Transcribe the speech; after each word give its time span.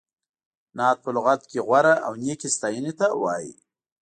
نعت 0.77 0.97
په 1.05 1.09
لغت 1.15 1.41
کې 1.49 1.59
غوره 1.67 1.95
او 2.05 2.13
نېکې 2.23 2.49
ستایینې 2.55 2.93
ته 2.99 3.05
وایي. 3.21 3.53